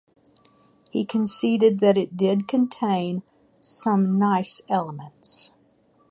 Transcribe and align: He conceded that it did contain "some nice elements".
He 0.89 1.05
conceded 1.05 1.77
that 1.81 1.95
it 1.95 2.17
did 2.17 2.47
contain 2.47 3.21
"some 3.61 4.17
nice 4.17 4.59
elements". 4.67 5.51